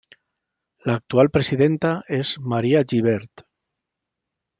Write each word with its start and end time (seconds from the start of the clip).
La 0.83 0.95
actual 0.95 1.29
presidenta 1.29 2.03
es 2.07 2.39
María 2.39 2.81
Gibert. 2.83 3.45